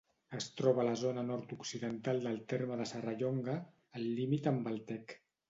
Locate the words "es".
0.35-0.45